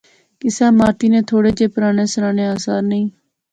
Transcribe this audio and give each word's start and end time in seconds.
کسے 0.39 0.63
عمارتی 0.71 1.07
نے 1.13 1.21
تھوڑے 1.29 1.51
جے 1.57 1.65
پرانے 1.73 2.05
سرانے 2.13 2.43
آثار 2.55 2.79
نئیں 2.89 3.07